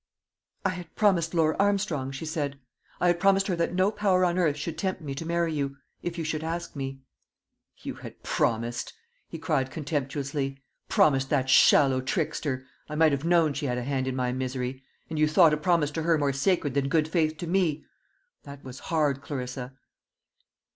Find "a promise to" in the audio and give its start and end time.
15.53-16.01